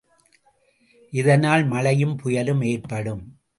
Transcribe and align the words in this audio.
இதனால் 1.11 1.63
மழையும் 1.63 2.17
புயலும் 2.23 2.65
ஏற்படும். 2.65 3.41